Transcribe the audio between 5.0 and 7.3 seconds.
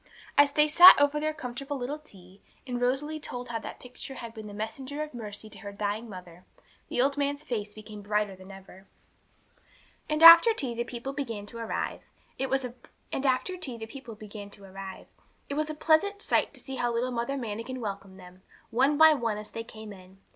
of mercy to her dying mother, the old